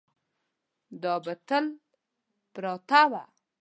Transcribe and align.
دا 1.01 1.13
به 1.23 1.33
تل 1.47 1.65
پرته 2.53 3.01
وه. 3.11 3.23